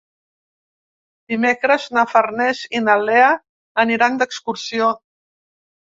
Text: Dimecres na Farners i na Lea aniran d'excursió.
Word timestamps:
Dimecres 1.33 1.85
na 1.97 2.05
Farners 2.13 2.63
i 2.79 2.83
na 2.89 2.97
Lea 3.05 3.31
aniran 3.85 4.21
d'excursió. 4.23 4.93